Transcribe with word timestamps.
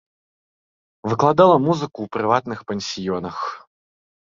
Выкладала 1.11 1.59
музыку 1.67 1.93
ў 2.03 2.07
прыватных 2.17 2.59
пансіёнах. 2.73 3.37